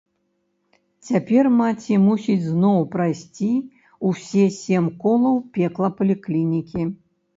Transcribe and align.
Цяпер 1.09 1.49
маці 1.57 1.97
мусіць 2.07 2.39
зноў 2.53 2.79
прайсці 2.95 3.49
ўсе 4.13 4.49
сем 4.61 4.91
колаў 5.05 5.35
пекла 5.59 5.87
паліклінікі. 6.01 6.89